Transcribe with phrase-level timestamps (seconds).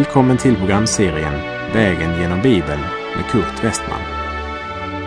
[0.00, 1.34] Välkommen till programserien
[1.72, 2.80] Vägen genom Bibeln
[3.16, 4.00] med Kurt Westman.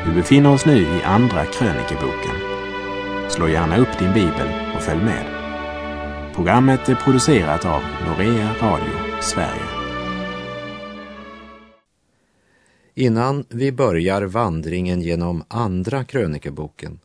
[0.05, 2.35] Vi befinner oss nu i Andra krönikeboken.
[3.29, 5.25] Slå gärna upp din bibel och följ med.
[6.35, 9.65] Programmet är producerat av Norea Radio Sverige.
[12.93, 16.99] Innan vi börjar vandringen genom Andra krönikeboken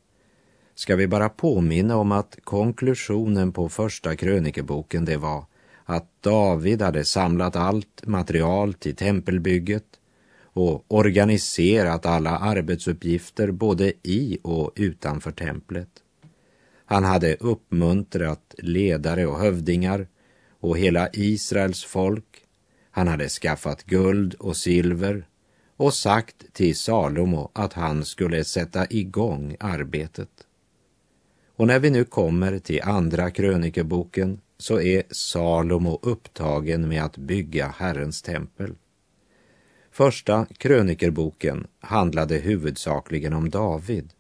[0.74, 5.44] ska vi bara påminna om att konklusionen på Första krönikeboken det var
[5.91, 9.84] att David hade samlat allt material till tempelbygget
[10.42, 15.88] och organiserat alla arbetsuppgifter både i och utanför templet.
[16.84, 20.09] Han hade uppmuntrat ledare och hövdingar
[20.61, 22.45] och hela Israels folk.
[22.91, 25.27] Han hade skaffat guld och silver
[25.77, 30.30] och sagt till Salomo att han skulle sätta igång arbetet.
[31.56, 37.75] Och när vi nu kommer till Andra krönikeboken så är Salomo upptagen med att bygga
[37.78, 38.75] Herrens tempel.
[39.91, 44.12] Första krönikerboken handlade huvudsakligen om David.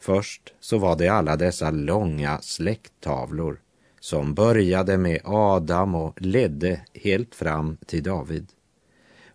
[0.00, 3.60] Först så var det alla dessa långa släkttavlor
[4.00, 8.52] som började med Adam och ledde helt fram till David.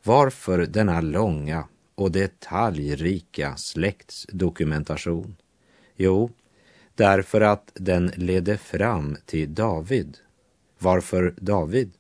[0.03, 5.36] Varför denna långa och detaljrika släktsdokumentation?
[5.95, 6.30] Jo,
[6.95, 10.17] därför att den ledde fram till David
[10.81, 11.93] varför David?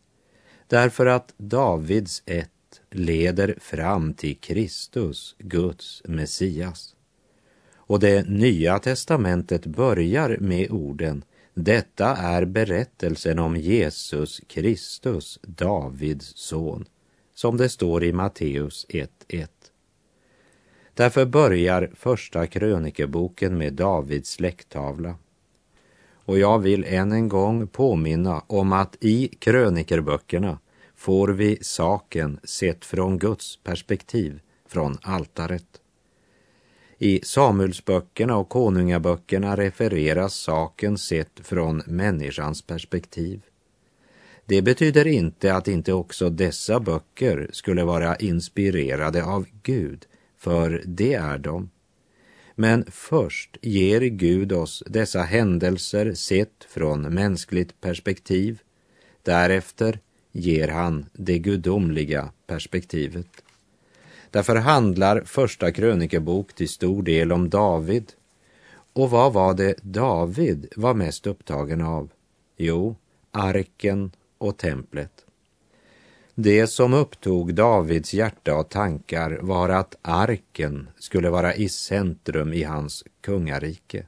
[0.67, 2.49] Därför att Davids ett
[2.89, 6.95] leder fram till Kristus, Guds Messias.
[7.75, 11.23] Och det nya testamentet börjar med orden
[11.53, 16.85] Detta är berättelsen om Jesus Kristus, Davids son,
[17.33, 19.47] som det står i Matteus 1.1.
[20.93, 25.15] Därför börjar första krönikeboken med Davids släkttavla
[26.25, 30.59] och jag vill än en gång påminna om att i krönikerböckerna
[30.95, 35.81] får vi saken sett från Guds perspektiv, från altaret.
[36.97, 43.41] I Samuelsböckerna och konungaböckerna refereras saken sett från människans perspektiv.
[44.45, 50.05] Det betyder inte att inte också dessa böcker skulle vara inspirerade av Gud,
[50.37, 51.69] för det är de.
[52.61, 58.61] Men först ger Gud oss dessa händelser sett från mänskligt perspektiv.
[59.23, 59.99] Därefter
[60.31, 63.27] ger han det gudomliga perspektivet.
[64.31, 68.13] Därför handlar Första krönikebok till stor del om David.
[68.93, 72.09] Och vad var det David var mest upptagen av?
[72.57, 72.95] Jo,
[73.31, 75.25] arken och templet.
[76.43, 82.63] Det som upptog Davids hjärta och tankar var att arken skulle vara i centrum i
[82.63, 84.05] hans kungarike.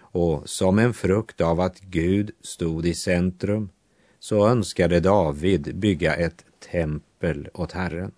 [0.00, 3.68] Och som en frukt av att Gud stod i centrum
[4.18, 8.12] så önskade David bygga ett tempel åt Herren.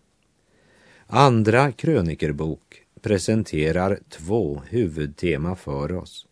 [1.06, 6.26] Andra krönikerbok presenterar två huvudtema för oss.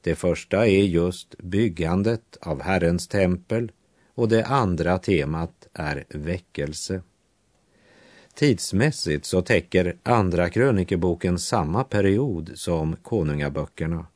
[0.00, 3.72] Det första är just byggandet av Herrens tempel
[4.16, 7.02] och det andra temat är väckelse.
[8.34, 14.06] Tidsmässigt så täcker Andra krönikeboken samma period som Konungaböckerna,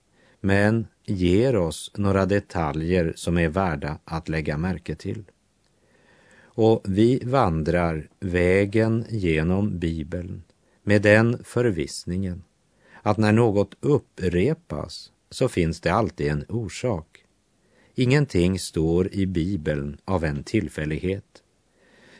[0.40, 5.24] men ger oss några detaljer som är värda att lägga märke till.
[6.42, 10.42] Och vi vandrar vägen genom Bibeln
[10.82, 12.42] med den förvissningen
[13.02, 17.19] att när något upprepas så finns det alltid en orsak.
[17.94, 21.42] Ingenting står i Bibeln av en tillfällighet.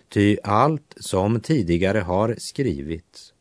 [0.08, 3.32] Ty allt som tidigare har skrivits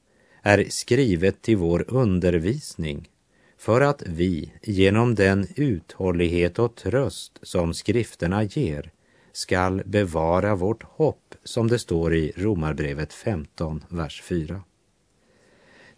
[0.41, 3.09] är skrivet till vår undervisning
[3.57, 8.91] för att vi genom den uthållighet och tröst som skrifterna ger
[9.31, 14.63] skall bevara vårt hopp som det står i Romarbrevet 15, vers 4.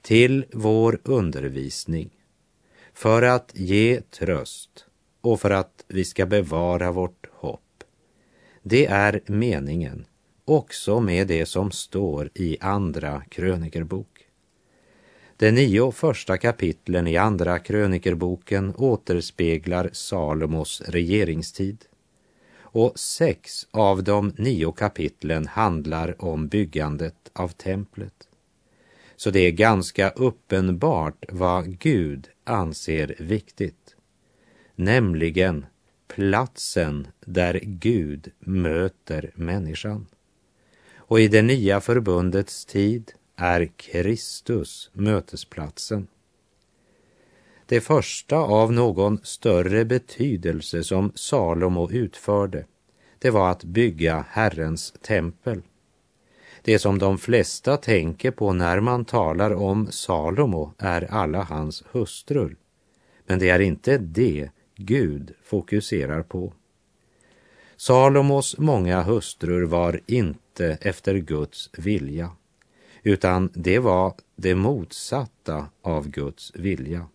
[0.01, 2.10] Till vår undervisning
[2.94, 4.86] för att ge tröst
[5.22, 7.84] och för att vi ska bevara vårt hopp.
[8.64, 10.06] Det är meningen
[10.46, 14.28] också med det som står i Andra krönikerbok.
[15.38, 21.86] De nio första kapitlen i Andra krönikerboken återspeglar Salomos regeringstid
[22.74, 28.28] och sex av de nio kapitlen handlar om byggandet av templet.
[29.16, 33.81] Så det är ganska uppenbart vad Gud anser viktigt
[34.76, 35.66] nämligen
[36.08, 40.08] platsen där Gud möter människan.
[40.96, 46.08] Och i det nya förbundets tid är Kristus mötesplatsen.
[47.66, 52.66] Det första av någon större betydelse som Salomo utförde,
[53.20, 55.62] det var att bygga Herrens tempel.
[56.62, 62.56] Det som de flesta tänker på när man talar om Salomo är alla hans hustrur.
[63.26, 64.50] Men det är inte det
[64.81, 66.54] Gud fokuserar på.
[67.78, 72.31] Salomos många hustrur var inte efter Guds vilja,
[73.04, 77.07] utan det var det motsatta av Guds vilja.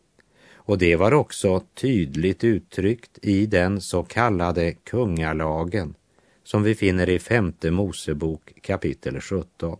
[0.55, 5.95] Och det var också tydligt uttryckt i den så kallade kungalagen
[6.45, 9.79] som vi finner i femte Mosebok kapitel 17.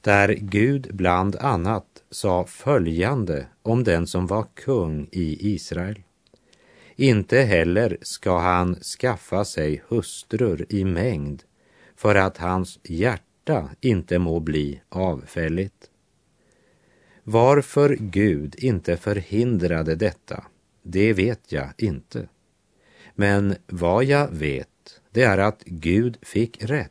[0.00, 6.03] Där Gud bland annat sa följande om den som var kung i Israel.
[6.96, 11.42] Inte heller ska han skaffa sig hustrur i mängd
[11.96, 15.90] för att hans hjärta inte må bli avfälligt.
[17.22, 20.44] Varför Gud inte förhindrade detta,
[20.82, 22.28] det vet jag inte.
[23.14, 26.90] Men vad jag vet, det är att Gud fick rätt.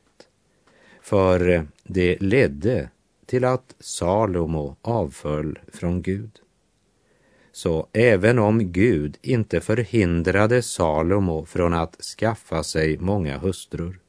[1.01, 2.89] För det ledde
[3.25, 6.42] till att Salomo avföll från Gud.
[7.55, 13.99] Så även om Gud inte förhindrade Salomo från att skaffa sig många hustrur,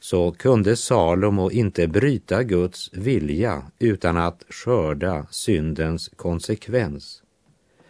[0.00, 7.22] så kunde Salomo inte bryta Guds vilja utan att skörda syndens konsekvens.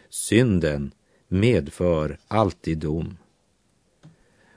[0.09, 0.93] Synden
[1.29, 3.17] medför alltid dom.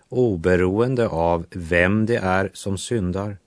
[0.10, 3.38] Oberoende av vem det är som syndar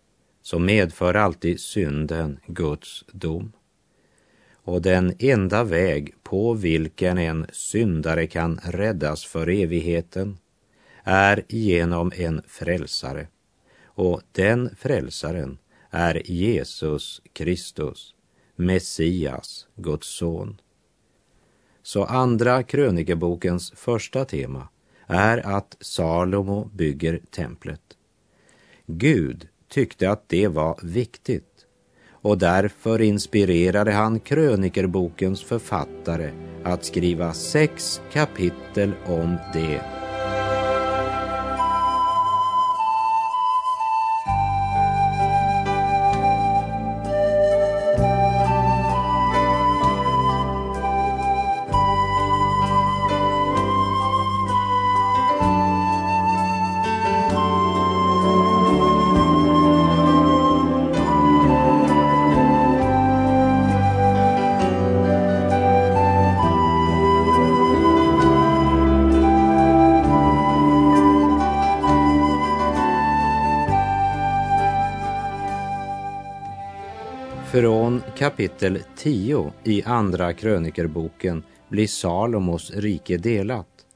[0.43, 3.52] så medför alltid synden Guds dom.
[4.67, 10.39] Och den enda väg på vilken en syndare kan räddas för evigheten
[11.05, 13.29] är genom en frälsare
[13.85, 15.59] och den frälsaren
[15.91, 18.15] är Jesus Kristus,
[18.57, 20.61] Messias, Guds son.
[21.83, 24.69] Så andra krönikebokens första tema
[25.07, 27.83] är att Salomo bygger templet.
[28.87, 31.56] Gud tyckte att det var viktigt
[32.26, 36.31] och därför inspirerade han krönikerbokens författare
[36.64, 40.06] att skriva sex kapitel om det.
[78.17, 83.87] Kapitel 10 i Andra krönikerboken blir Salomos rike delat.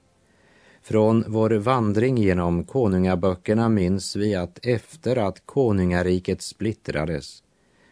[0.83, 7.43] Från vår vandring genom konungaböckerna minns vi att efter att konungariket splittrades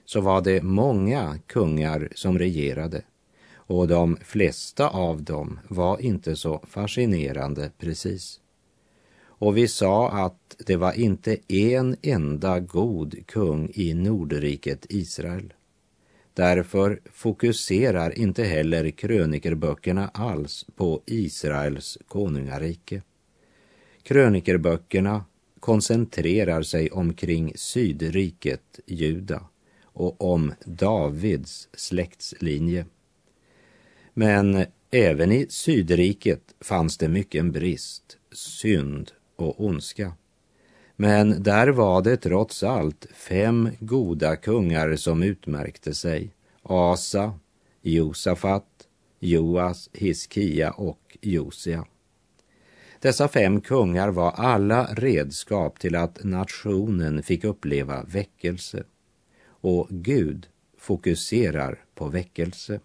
[0.05, 3.03] så var det många kungar som regerade
[3.55, 8.41] och de flesta av dem var inte så fascinerande precis.
[9.21, 15.53] Och vi sa att det var inte en enda god kung i Nordriket Israel.
[16.39, 23.03] Därför fokuserar inte heller krönikerböckerna alls på Israels konungarike.
[24.03, 25.25] Krönikerböckerna
[25.61, 29.45] koncentrerar sig omkring Sydriket, Juda
[29.83, 32.87] och om Davids släktslinje.
[34.15, 40.13] Men även i Sydriket fanns det mycket brist, synd och ondska.
[41.01, 46.35] Men där var det trots allt fem goda kungar som utmärkte sig.
[46.63, 47.39] Asa,
[47.83, 48.89] Josafat,
[49.19, 51.87] Joas, Hiskia och Josia.
[53.01, 58.85] Dessa fem kungar var alla redskap till att nationen fick uppleva väckelse.
[59.47, 60.47] Och Gud
[60.79, 62.81] fokuserar på väckelse.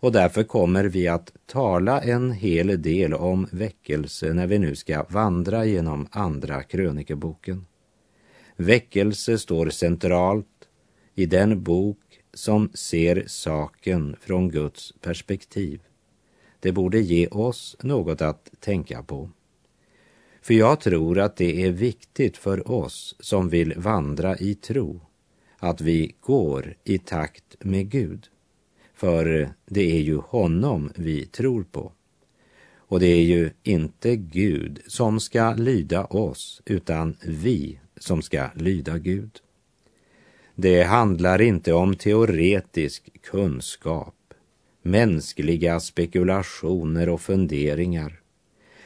[0.00, 5.04] Och därför kommer vi att tala en hel del om väckelse när vi nu ska
[5.08, 7.66] vandra genom Andra krönikeboken.
[8.56, 10.68] Väckelse står centralt
[11.14, 11.98] i den bok
[12.34, 15.80] som ser saken från Guds perspektiv.
[16.60, 19.30] Det borde ge oss något att tänka på.
[20.42, 25.00] För jag tror att det är viktigt för oss som vill vandra i tro
[25.58, 28.28] att vi går i takt med Gud.
[28.98, 31.92] För det är ju honom vi tror på.
[32.76, 38.98] Och det är ju inte Gud som ska lyda oss, utan vi som ska lyda
[38.98, 39.30] Gud.
[40.54, 44.34] Det handlar inte om teoretisk kunskap,
[44.82, 48.20] mänskliga spekulationer och funderingar,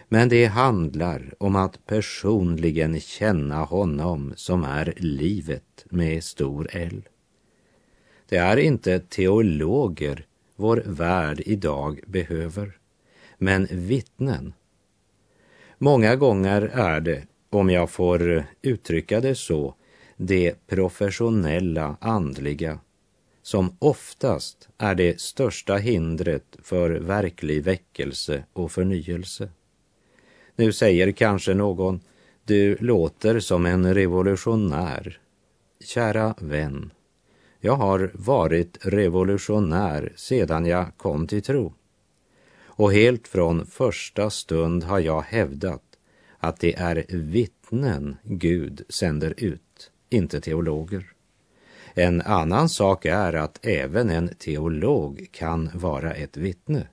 [0.08, 7.02] Men det handlar om att personligen känna honom som är livet med stor L.
[8.32, 12.78] Det är inte teologer vår värld idag behöver,
[13.38, 14.52] men vittnen.
[15.78, 19.74] Många gånger är det, om jag får uttrycka det så,
[20.16, 22.78] det professionella andliga
[23.42, 29.48] som oftast är det största hindret för verklig väckelse och förnyelse.
[30.56, 32.00] Nu säger kanske någon,
[32.44, 35.18] du låter som en revolutionär.
[35.84, 36.90] Kära vän,
[37.64, 41.74] jag har varit revolutionär sedan jag kom till tro.
[42.64, 45.82] Och helt från första stund har jag hävdat
[46.38, 51.12] att det är vittnen Gud sänder ut, inte teologer.
[51.94, 56.88] En annan sak är att även en teolog kan vara ett vittne.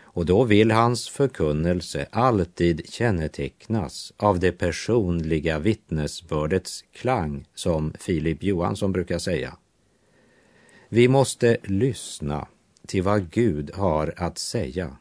[0.00, 8.92] Och då vill hans förkunnelse alltid kännetecknas av det personliga vittnesbördets klang, som Filip Johansson
[8.92, 9.56] brukar säga.
[10.94, 12.48] Vi måste lyssna
[12.86, 14.96] till vad Gud har att säga.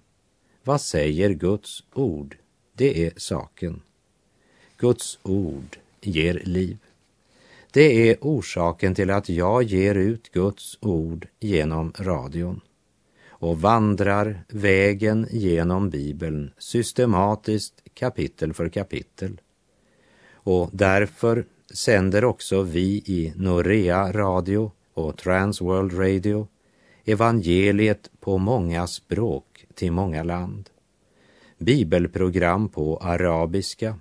[0.63, 2.37] Vad säger Guds ord?
[2.73, 3.81] Det är saken.
[4.77, 6.77] Guds ord ger liv.
[7.71, 12.61] Det är orsaken till att jag ger ut Guds ord genom radion
[13.27, 19.41] och vandrar vägen genom Bibeln systematiskt kapitel för kapitel.
[20.33, 26.47] Och därför sänder också vi i Norea Radio och Transworld Radio
[27.05, 30.69] evangeliet på många språk till många land.
[31.57, 33.99] Bibelprogram på arabiska,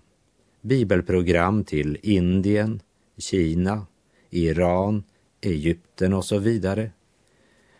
[0.60, 2.80] bibelprogram till Indien,
[3.18, 3.86] Kina,
[4.30, 5.04] Iran,
[5.40, 6.90] Egypten och så vidare.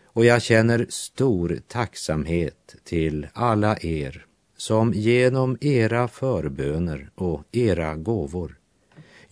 [0.03, 4.25] Och jag känner stor tacksamhet till alla er
[4.57, 8.57] som genom era förböner och era gåvor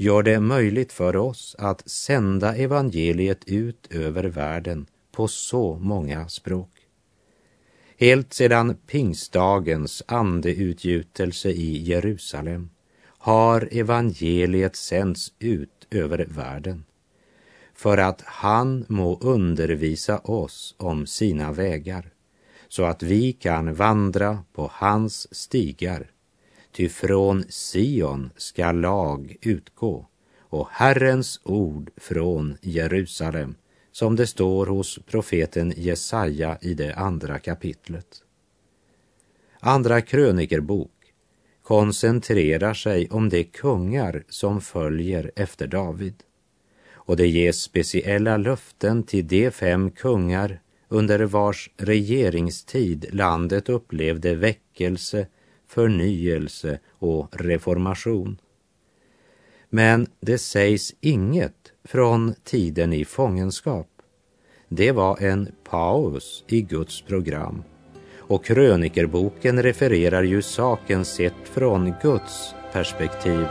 [0.01, 6.69] gör det möjligt för oss att sända evangeliet ut över världen på så många språk.
[7.97, 12.69] Helt sedan pingstdagens andeutgjutelse i Jerusalem
[13.03, 16.83] har evangeliet sänds ut över världen
[17.73, 22.09] för att han må undervisa oss om sina vägar
[22.67, 26.11] så att vi kan vandra på hans stigar.
[26.71, 30.07] Ty från Sion ska lag utgå
[30.39, 33.55] och Herrens ord från Jerusalem
[33.91, 38.23] som det står hos profeten Jesaja i det andra kapitlet.
[39.59, 40.91] Andra krönikerbok
[41.63, 46.23] koncentrerar sig om de kungar som följer efter David.
[46.91, 55.27] Och det ges speciella löften till de fem kungar under vars regeringstid landet upplevde väckelse,
[55.73, 58.37] förnyelse och reformation.
[59.69, 63.87] Men det sägs inget från tiden i fångenskap.
[64.67, 67.63] Det var en paus i Guds program
[68.17, 73.45] och krönikerboken refererar ju saken sett från Guds perspektiv.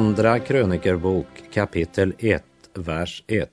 [0.00, 2.42] Andra krönikerbok kapitel 1,
[2.74, 3.50] vers 1.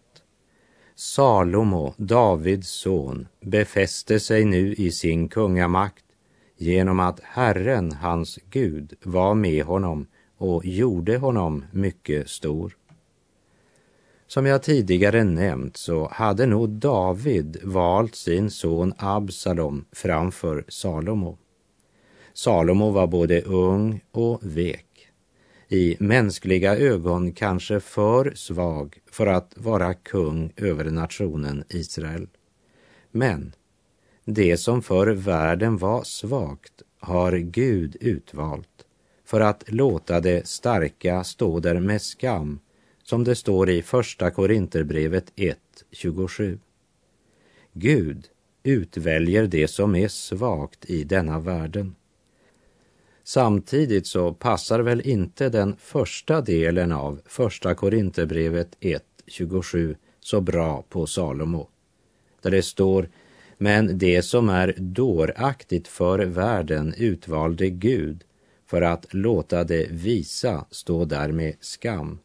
[0.96, 6.06] Salomo, Davids son, befäste sig nu i sin kungamakt
[6.58, 12.78] genom att Herren, hans Gud, var med honom och gjorde honom mycket stor.
[14.28, 21.38] Som jag tidigare nämnt så hade nog David valt sin son Absalom framför Salomo.
[22.34, 24.87] Salomo var både ung och vek
[25.70, 32.28] i mänskliga ögon kanske för svag för att vara kung över nationen Israel.
[33.12, 33.54] Men
[34.26, 38.86] det som för världen var svagt har Gud utvalt
[39.26, 42.60] för att låta det starka stå där med skam,
[43.04, 46.60] som det står i Första Korinterbrevet 1.27.
[47.74, 48.28] Gud
[48.64, 51.96] utväljer det som är svagt i denna världen
[53.28, 61.08] Samtidigt så passar väl inte den första delen av första Korinthierbrevet 1.27 så bra på
[61.08, 61.70] Salomo.
[62.42, 63.10] där det står
[63.58, 68.24] men det som är dåraktigt för världen utvalde Gud
[68.66, 72.20] för att låta det visa stå där med skam.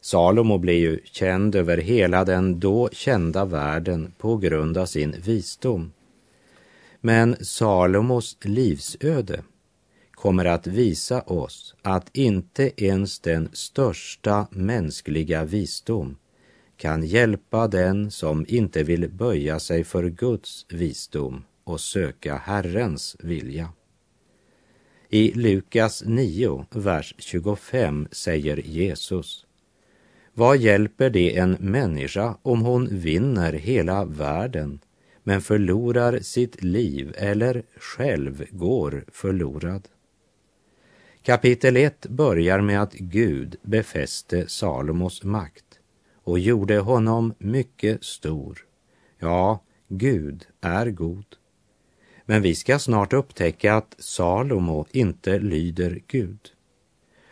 [0.00, 5.92] Salomo blev ju känd över hela den då kända världen på grund av sin visdom.
[7.00, 9.42] Men Salomos livsöde
[10.24, 16.16] kommer att visa oss att inte ens den största mänskliga visdom
[16.76, 23.68] kan hjälpa den som inte vill böja sig för Guds visdom och söka Herrens vilja.
[25.08, 29.46] I Lukas 9, vers 25 säger Jesus
[30.34, 34.80] Vad hjälper det en människa om hon vinner hela världen
[35.22, 39.88] men förlorar sitt liv eller själv går förlorad?
[41.26, 45.64] Kapitel 1 börjar med att Gud befäste Salomos makt
[46.24, 48.58] och gjorde honom mycket stor.
[49.18, 51.24] Ja, Gud är god.
[52.24, 56.40] Men vi ska snart upptäcka att Salomo inte lyder Gud.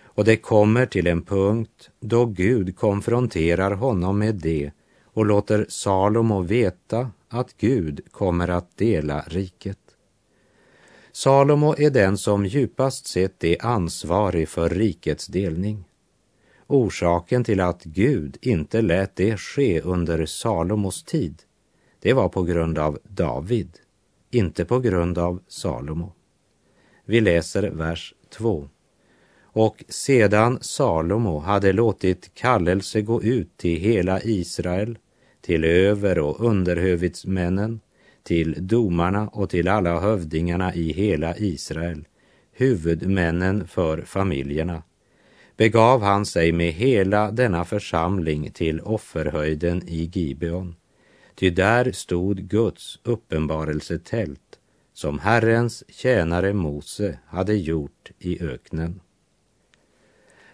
[0.02, 4.70] Och det kommer till en punkt då Gud konfronterar honom med det
[5.04, 9.81] och låter Salomo veta att Gud kommer att dela riket.
[11.12, 15.84] Salomo är den som djupast sett är ansvarig för rikets delning.
[16.66, 21.42] Orsaken till att Gud inte lät det ske under Salomos tid,
[22.00, 23.78] det var på grund av David,
[24.30, 26.12] inte på grund av Salomo.
[27.04, 28.68] Vi läser vers 2.
[29.42, 34.98] Och sedan Salomo hade låtit kallelse gå ut till hela Israel,
[35.40, 37.80] till över och underhövitsmännen,
[38.22, 42.04] till domarna och till alla hövdingarna i hela Israel,
[42.52, 44.82] huvudmännen för familjerna,
[45.56, 50.76] begav han sig med hela denna församling till offerhöjden i Gibeon.
[51.34, 54.58] Ty där stod Guds uppenbarelsetält
[54.92, 59.00] som Herrens tjänare Mose hade gjort i öknen.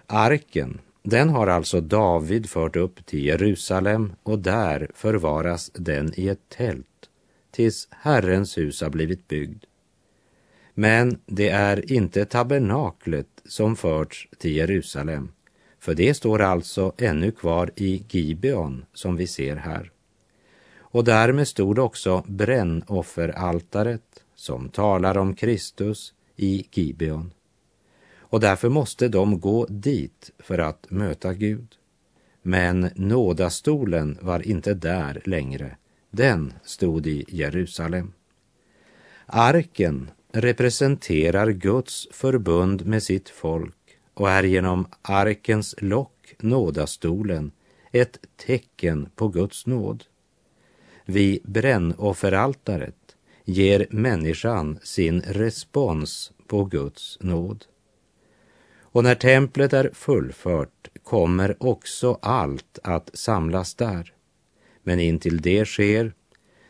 [0.07, 6.49] Arken, den har alltså David fört upp till Jerusalem och där förvaras den i ett
[6.49, 6.88] tält
[7.59, 9.65] tills Herrens hus har blivit byggd.
[10.75, 15.33] Men det är inte tabernaklet som förts till Jerusalem,
[15.79, 19.91] för det står alltså ännu kvar i Gibeon som vi ser här.
[20.79, 27.31] Och därmed stod också brännofferaltaret som talar om Kristus i Gibeon.
[28.19, 31.75] Och därför måste de gå dit för att möta Gud.
[32.43, 35.77] Men nådastolen var inte där längre.
[36.11, 38.13] Den stod i Jerusalem.
[39.27, 47.53] Arken representerar Guds förbund med sitt folk och är genom arkens lock, nådastolen,
[47.93, 50.05] ett tecken på Guds nåd.
[51.05, 57.65] Vid brännofferaltaret ger människan sin respons på Guds nåd.
[58.81, 64.13] Och när templet är fullfört kommer också allt att samlas där.
[64.89, 66.13] Men intill det sker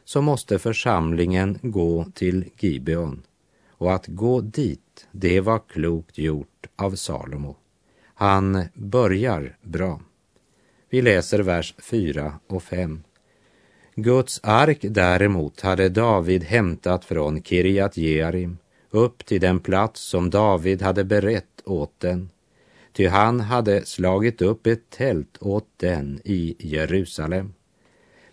[0.05, 3.23] så måste församlingen gå till Gibeon
[3.69, 7.57] och att gå dit, det var klokt gjort av Salomo.
[8.15, 10.01] Han börjar bra.
[10.91, 13.03] Vi läser vers 4 och 5.
[13.95, 18.59] Guds ark däremot hade David hämtat från Kirjat Jearim
[18.91, 22.31] upp till den plats som David hade berett åt den.
[22.93, 27.53] Ty han hade slagit upp ett tält åt den i Jerusalem.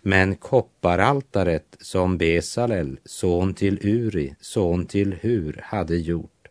[0.08, 6.48] Men kopparaltaret som Besalel, son till Uri, son till Hur, hade gjort,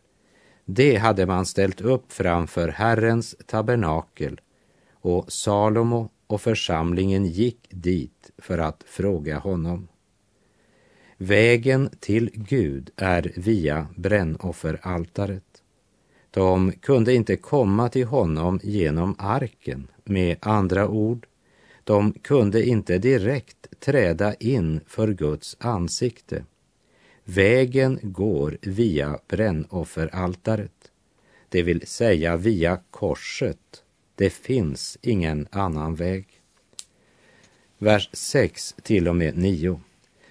[0.64, 4.40] det hade man ställt upp framför Herrens tabernakel
[4.92, 9.88] och Salomo och församlingen gick dit för att fråga honom.
[11.16, 15.62] Vägen till Gud är via brännofferaltaret.
[16.30, 21.26] De kunde inte komma till honom genom arken, med andra ord,
[21.86, 26.44] de kunde inte direkt träda in för Guds ansikte.
[27.24, 30.90] Vägen går via brännofferaltaret,
[31.48, 33.82] det vill säga via korset.
[34.14, 36.26] Det finns ingen annan väg.
[37.78, 39.80] Vers 6 till och med 9.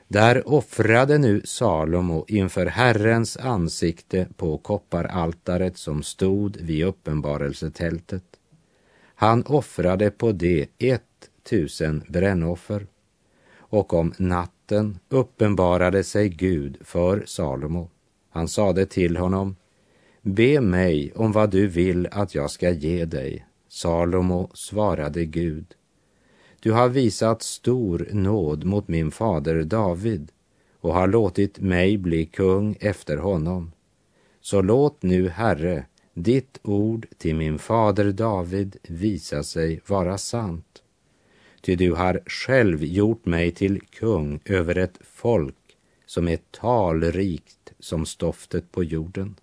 [0.07, 8.23] Där offrade nu Salomo inför Herrens ansikte på kopparaltaret som stod vid uppenbarelsetältet.
[9.15, 12.87] Han offrade på det ett tusen brännoffer.
[13.57, 17.89] Och om natten uppenbarade sig Gud för Salomo.
[18.29, 19.55] Han sade till honom,
[20.21, 23.45] be mig om vad du vill att jag ska ge dig.
[23.67, 25.65] Salomo svarade Gud,
[26.59, 30.31] Du har visat stor nåd mot min fader David
[30.79, 33.71] och har låtit mig bli kung efter honom.
[34.41, 40.83] Så låt nu, Herre, ditt ord till min fader David visa sig vara sant.
[41.65, 48.05] Ty du har själv gjort mig till kung över ett folk som är talrikt som
[48.05, 49.35] stoftet på jorden.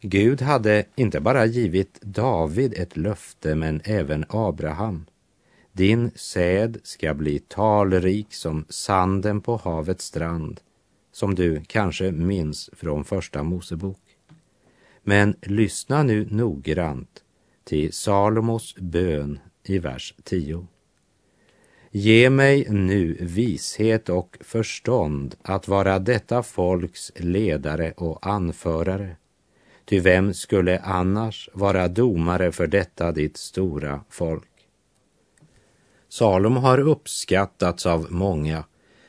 [0.00, 5.06] Gud hade inte bara givit David ett löfte, men även Abraham.
[5.72, 10.60] Din säd ska bli talrik som sanden på havets strand,
[11.12, 14.02] som du kanske minns från Första Mosebok.
[15.02, 17.22] Men lyssna nu noggrant
[17.64, 20.66] till Salomos bön i vers 10.
[21.90, 29.16] Ge mig nu vishet och förstånd att vara detta folks ledare och anförare.
[29.84, 34.48] Ty vem skulle annars vara domare för detta ditt stora folk?
[36.08, 38.64] Salomo har uppskattats av många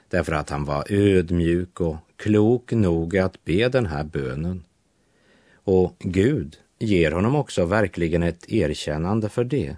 [0.09, 4.63] därför att han var ödmjuk och klok nog att be den här bönen.
[5.53, 9.77] Och Gud ger honom också verkligen ett erkännande för det.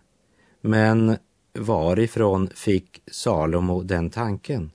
[0.66, 1.18] Men
[1.54, 4.72] varifrån fick Salomo den tanken?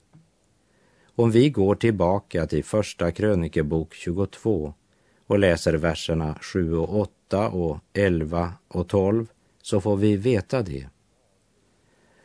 [1.14, 4.74] Om vi går tillbaka till Första krönikebok 22
[5.26, 9.26] och läser verserna 7 och 8 och 11 och 12
[9.62, 10.86] så får vi veta det.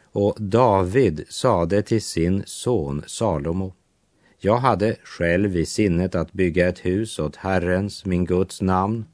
[0.02, 3.73] Och David sade till sin son Salomo
[4.45, 9.06] jag hade själv i sinnet att bygga ett hus åt Herrens, min Guds namn.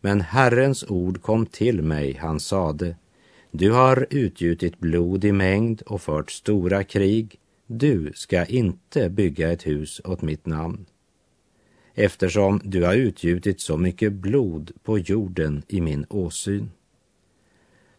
[0.00, 2.96] Men Herrens ord kom till mig, han sade,
[3.50, 7.38] du har utgjutit blod i mängd och fört stora krig.
[7.66, 10.86] Du ska inte bygga ett hus åt mitt namn.
[11.94, 16.70] Eftersom du har utgjutit så mycket blod på jorden i min åsyn.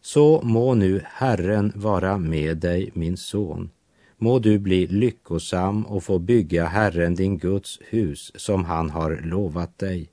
[0.02, 3.70] Så må nu Herren vara med dig, min son.
[4.18, 9.80] Må du bli lyckosam och få bygga Herren din Guds hus som han har lovat
[9.80, 10.10] dig.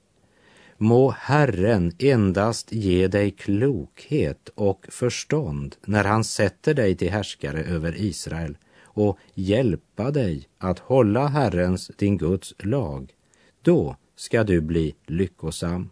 [0.81, 8.01] Må Herren endast ge dig klokhet och förstånd när han sätter dig till härskare över
[8.01, 13.15] Israel och hjälpa dig att hålla Herrens, din Guds lag.
[13.63, 15.91] Då ska du bli lyckosam.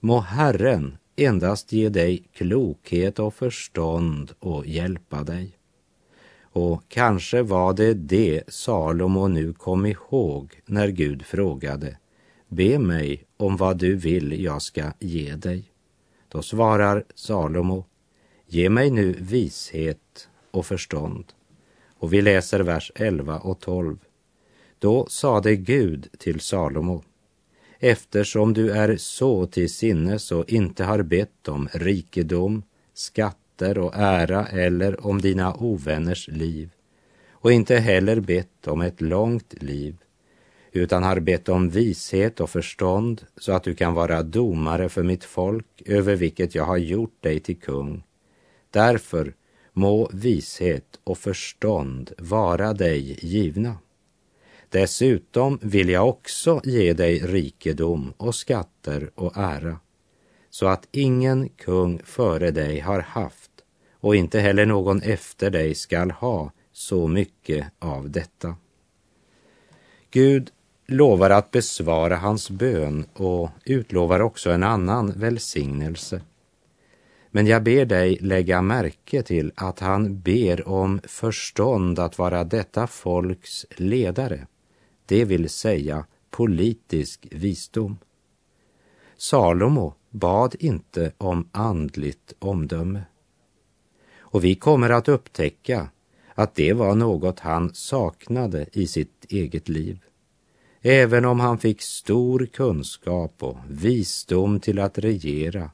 [0.00, 5.58] Må Herren endast ge dig klokhet och förstånd och hjälpa dig.
[6.42, 11.96] Och kanske var det det Salomo nu kom ihåg när Gud frågade
[12.48, 15.70] Be mig om vad du vill jag ska ge dig.
[16.28, 17.84] Då svarar Salomo
[18.46, 21.24] Ge mig nu vishet och förstånd.
[21.98, 23.98] Och vi läser vers 11 och 12.
[24.78, 27.02] Då sade Gud till Salomo
[27.78, 32.62] Eftersom du är så till sinnes och inte har bett om rikedom,
[32.94, 36.70] skatter och ära eller om dina ovänners liv
[37.30, 39.96] och inte heller bett om ett långt liv
[40.76, 45.24] utan har bett om vishet och förstånd så att du kan vara domare för mitt
[45.24, 48.02] folk över vilket jag har gjort dig till kung.
[48.70, 49.34] Därför
[49.72, 53.76] må vishet och förstånd vara dig givna.
[54.68, 59.78] Dessutom vill jag också ge dig rikedom och skatter och ära,
[60.50, 63.50] så att ingen kung före dig har haft
[64.00, 68.56] och inte heller någon efter dig skall ha så mycket av detta.
[70.10, 70.50] Gud
[70.86, 76.20] lovar att besvara hans bön och utlovar också en annan välsignelse.
[77.30, 82.86] Men jag ber dig lägga märke till att han ber om förstånd att vara detta
[82.86, 84.46] folks ledare,
[85.06, 87.98] det vill säga politisk visdom.
[89.16, 93.02] Salomo bad inte om andligt omdöme.
[94.18, 95.88] Och vi kommer att upptäcka
[96.34, 100.05] att det var något han saknade i sitt eget liv.
[100.82, 105.70] Även om han fick stor kunskap och visdom till att regera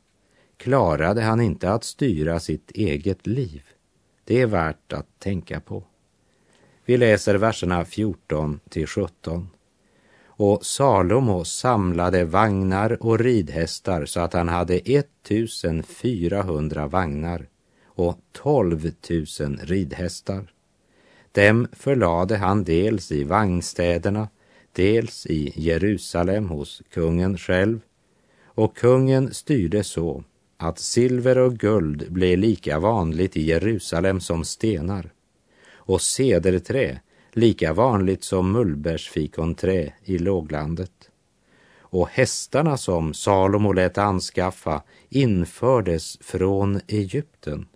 [0.57, 3.63] klarade han inte att styra sitt eget liv.
[4.25, 5.85] Det är värt att tänka på.
[6.85, 9.49] Vi läser verserna 14 till 17.
[10.25, 17.47] Och Salomo samlade vagnar och ridhästar så att han hade 1400 vagnar
[17.87, 19.27] och 12 000
[19.63, 20.53] ridhästar.
[21.33, 24.29] Dem förlade han dels i vagnstäderna
[24.73, 27.81] dels i Jerusalem hos kungen själv
[28.45, 30.25] och kungen styrde så
[30.57, 35.13] att silver och guld blev lika vanligt i Jerusalem som stenar
[35.73, 37.01] och cederträ
[37.33, 41.11] lika vanligt som mullbärsfikonträ i låglandet.
[41.79, 47.67] Och hästarna som Salomo lät anskaffa infördes från Egypten.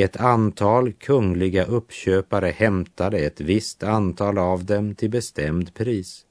[0.00, 6.26] Ett antal kungliga uppköpare hämtade ett visst antal av dem till bestämd pris.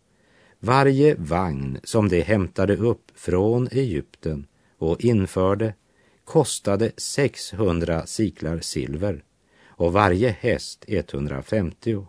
[0.60, 5.74] Varje vagn som de hämtade upp från Egypten och införde
[6.26, 9.24] kostade 600 siklar silver
[9.68, 12.06] och varje häst 150.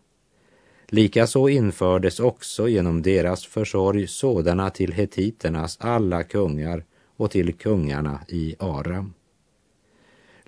[0.89, 6.85] Likaså infördes också genom deras försorg sådana till hetiternas alla kungar
[7.17, 9.13] och till kungarna i Aram.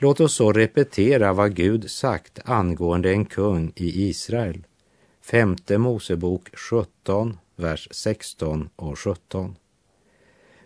[0.03, 4.67] Låt oss så repetera vad Gud sagt angående en kung i Israel.
[5.21, 9.57] Femte Mosebok 17, vers 16 och 17.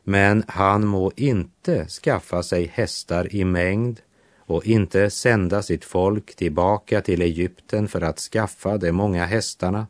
[0.04, 4.00] Men han må inte skaffa sig hästar i mängd
[4.38, 9.86] och inte sända sitt folk tillbaka till Egypten för att skaffa de många hästarna.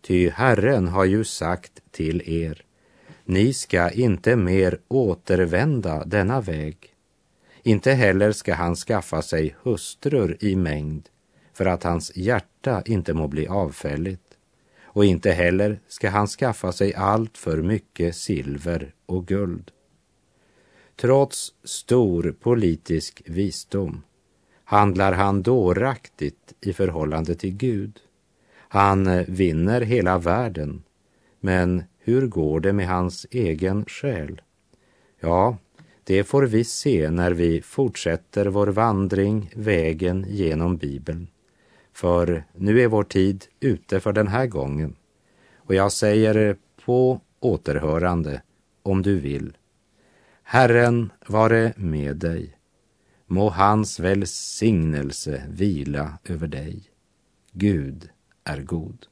[0.00, 2.64] Ty Herren har ju sagt till er,
[3.24, 6.91] ni ska inte mer återvända denna väg.
[7.62, 11.08] Inte heller ska han skaffa sig hustrur i mängd
[11.52, 14.36] för att hans hjärta inte må bli avfälligt
[14.82, 19.70] och inte heller ska han skaffa sig allt för mycket silver och guld.
[20.96, 24.02] Trots stor politisk visdom
[24.64, 28.00] handlar han dåraktigt i förhållande till Gud.
[28.54, 30.82] Han vinner hela världen,
[31.40, 34.42] men hur går det med hans egen själ?
[35.20, 35.56] Ja,
[36.04, 41.26] det får vi se när vi fortsätter vår vandring vägen genom Bibeln.
[41.92, 44.96] För nu är vår tid ute för den här gången.
[45.56, 48.42] Och jag säger på återhörande,
[48.82, 49.56] om du vill.
[50.42, 52.56] Herren vare med dig.
[53.26, 56.82] Må hans välsignelse vila över dig.
[57.52, 58.08] Gud
[58.44, 59.06] är god.